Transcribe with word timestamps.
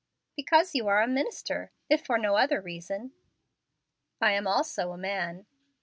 "Because 0.35 0.73
you 0.73 0.87
are 0.87 0.99
a 1.03 1.07
minister, 1.07 1.69
if 1.87 2.03
for 2.03 2.17
no 2.17 2.35
other 2.35 2.59
reason." 2.59 3.11
"I 4.19 4.31
am 4.31 4.47
also 4.47 4.91
a 4.93 4.97
man." 4.97 5.45